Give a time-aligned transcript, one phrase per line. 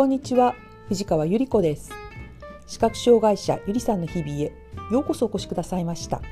[0.00, 0.54] こんにちは
[0.88, 1.90] 藤川ゆり子です。
[2.66, 4.52] 視覚障害者ゆりさんの日々へ
[4.90, 6.22] ようこそお越しくださいました。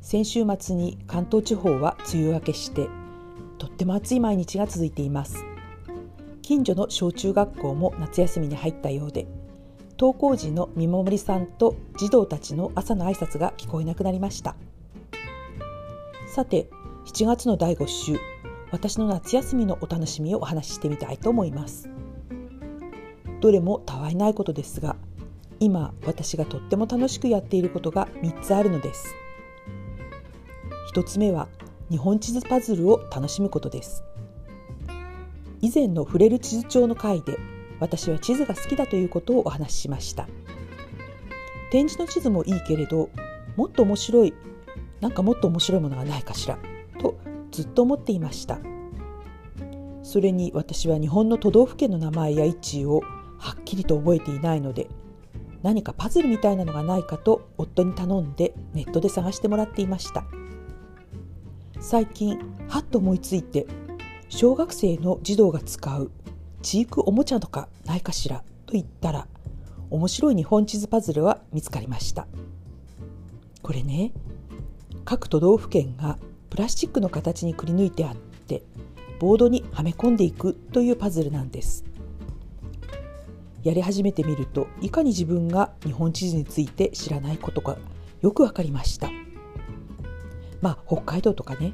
[0.00, 2.88] 先週末に関東地方は梅雨明けして
[3.58, 5.44] とっても暑い毎日が続いています。
[6.42, 9.26] 近所の小中学校も夏休みに入ったようで
[9.98, 14.54] 登校時の見守りさんと児童たちの朝の挨拶が聞こえなくなりました。
[16.28, 16.70] さて
[17.04, 18.16] 7月の第5週
[18.70, 21.88] 私の夏休みのお楽しみをお話ししてみたいと思います。
[23.42, 24.94] どれもたわいないことですが
[25.58, 29.14] 今私がとっても楽しくやっていることが3つあるのです。
[30.94, 31.48] 1つ目は
[31.90, 34.04] 日本地図パズルを楽しむことです。
[35.60, 37.36] 以前の触れる地図帳の回で
[37.80, 40.28] 私は地図が好きだということをお話ししました。
[41.72, 43.10] 展示の地図もいいけれど
[43.56, 44.34] もっと面白い
[45.00, 46.58] なんかもっと面白いものがないかしら
[47.00, 47.16] と
[47.50, 48.60] ずっと思っていました。
[50.04, 53.02] それに私は日本の都道府県の名前や位置を
[53.42, 54.88] はっきりと覚えていないので
[55.62, 60.24] 何かパズルみたいなのがないかと夫に頼んでネットで探してもらっていました。
[61.80, 63.66] 最近はっと思いついて
[64.28, 66.12] 小学生の児童が使う
[66.62, 69.26] 知育おもちゃとかないかしらと言ったら
[69.90, 72.28] 面白い日本地図パズルは見つかりました。
[73.62, 74.12] これね
[75.04, 76.18] 各都道府県が
[76.48, 78.62] プラスチックの形にくり抜いてあって
[79.18, 81.84] ボードにはめ込んでいくというパズルなんです。
[83.62, 87.78] やり始めてみるといかに自分が日本地図について知らないことが
[88.20, 89.10] よくわかりました。
[90.60, 91.72] まあ北海道とかね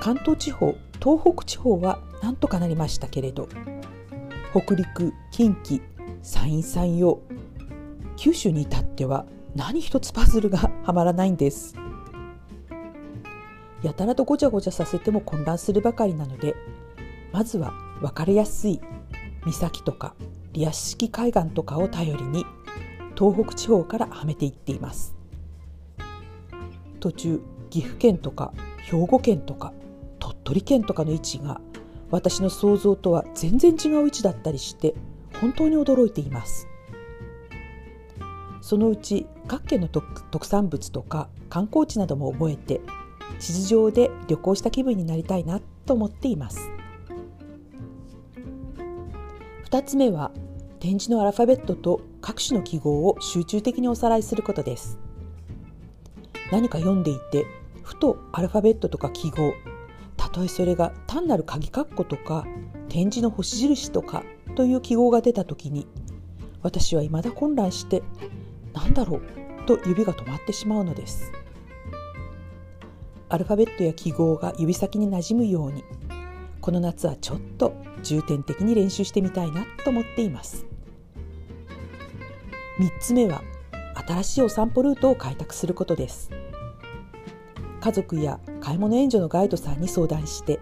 [0.00, 3.48] 関東地方東北地方はなんとかなりましたけれど
[4.52, 5.82] 北陸近畿
[6.22, 7.20] 山陰山陽
[8.16, 11.76] 九州に至っては何一つパズルがはまらないんです。
[13.82, 16.56] やたらとごちゃごちゃさせても混乱するばかりなので
[17.30, 18.80] まずは分かりやすい
[19.44, 20.14] 岬とか
[20.56, 22.46] リアス式海岸とかを頼りに
[23.14, 25.14] 東北地方からはめていっています。
[26.98, 29.74] 途中岐阜県とか兵庫県とか
[30.18, 31.60] 鳥取県とかの位置が
[32.10, 34.94] 私の想像とは全然違う位置だったりして
[35.42, 36.66] 本当に驚いています。
[38.62, 42.80] そのうち各県の特産物とか観光地なども覚えて
[43.38, 46.70] 地図上で旅行した気分になりたいなと思っています。
[49.70, 50.30] 2つ目は
[50.80, 54.98] 点字のアルファベットと各種の記号を集中的におさらいすることです
[56.52, 57.46] 何か読んでいて
[57.82, 59.54] ふとアルファベットとか記号
[60.16, 62.46] たとえそれが単なる鍵括弧とか
[62.88, 64.22] 点字の星印とか
[64.54, 65.86] という記号が出た時に
[66.62, 68.02] 私は未だ混乱して
[68.72, 69.22] 何だろう
[69.66, 71.32] と指が止まってしまうのです。
[73.28, 75.82] アルファベットや記号が指先になじむように
[76.66, 80.66] この夏はちょっと重点的に練習してみたいなと思っています。
[82.80, 83.40] 3つ目は
[84.08, 86.28] 新しいお散歩ルートを開拓することです。
[87.80, 90.58] 家族や買い物援助のガイドさんに相談して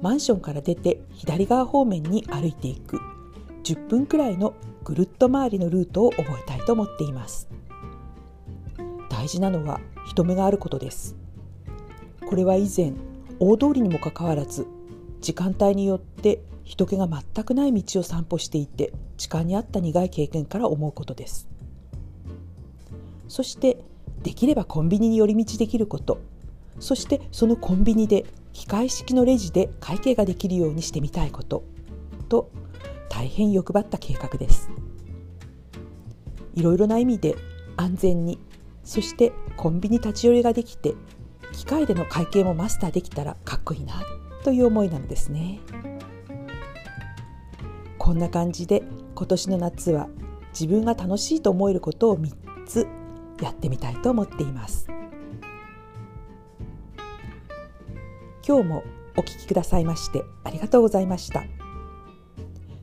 [0.00, 2.98] マンションから出て左側方面に歩いていく
[3.62, 4.54] 10分くらいの
[4.84, 7.46] ぐるっと回りのルートを覚えたいと思っています。
[9.10, 11.14] 大事なのは人目があることです。
[12.26, 12.94] これは以前
[13.38, 14.66] 大通りにもかかわらず
[15.26, 21.48] 時間帯によって人気が全くない道を散歩していて時間に合った苦い経験から思うことです。
[23.26, 23.78] そして
[24.22, 26.20] できればコンビニに寄り道できること。
[26.78, 31.64] そしてそのコンビニで機械式のレジで会計ができるようにしてみたいこと。
[32.28, 32.52] と
[33.08, 34.70] 大変欲張った計画です。
[36.54, 37.34] いろいろな意味で
[37.76, 38.38] 安全に。
[38.84, 40.94] そしてコンビニ立ち寄りができて
[41.50, 44.04] 機械での会計もマスターできたらかっこいいな。
[44.46, 45.58] という思いなのですね。
[47.98, 48.84] こんな感じで
[49.16, 50.08] 今年の夏は
[50.50, 52.32] 自分が楽しいと思えることを3
[52.64, 52.86] つ
[53.42, 54.86] やってみたいと思っています。
[58.46, 58.84] 今日も
[59.16, 61.42] お聞きくださいましてありがとうございました。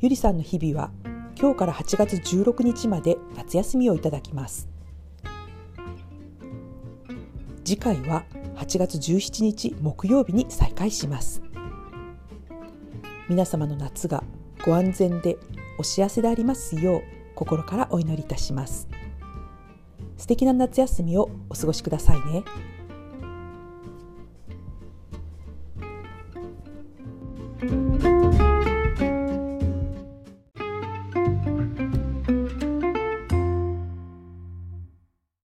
[0.00, 0.90] ゆりさんの日々は
[1.38, 4.68] 今日から8月16日まで夏休みをいただきます。
[7.64, 8.24] 次回は
[8.56, 11.43] 8月17日木曜日に再開します。
[13.28, 14.22] 皆様の夏が
[14.64, 15.38] ご安全で
[15.78, 17.02] お幸せでありますよう
[17.34, 18.88] 心からお祈りいたします
[20.16, 22.44] 素敵な夏休みをお過ごしくださいね
[27.62, 27.66] う
[28.10, 28.13] ん。